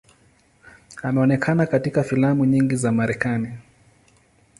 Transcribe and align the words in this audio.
Ameonekana 1.03 1.65
katika 1.65 2.03
filamu 2.03 2.45
nyingi 2.45 2.75
za 2.75 2.91
Marekani. 2.91 3.53